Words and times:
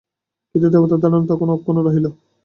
কিন্তু 0.55 0.67
দেবতার 0.69 1.01
ধারণা 1.03 1.27
তখনও 1.31 1.55
অক্ষুণ্ণ 1.55 1.79
রহিল। 1.81 2.05